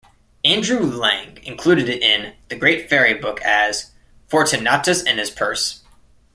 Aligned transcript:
Andrew 0.43 0.79
Lang 0.83 1.37
included 1.43 1.87
it 1.87 2.01
in 2.01 2.33
"The 2.49 2.55
Grey 2.55 2.87
Fairy 2.87 3.13
Book" 3.13 3.39
as 3.43 3.91
"Fortunatus 4.27 5.03
and 5.03 5.19
his 5.19 5.29
Purse". 5.29 5.83